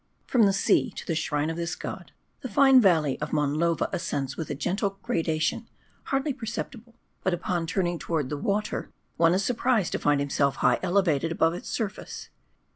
[0.25, 2.11] From the sea to the shrine of this god,
[2.41, 5.69] the fine valley of Monlova ascends with a gentle gradation,
[6.05, 10.55] hardly perceptible; but upon turning round' toward the water, one is surprised to find himself
[10.55, 12.29] high elevated above its surface.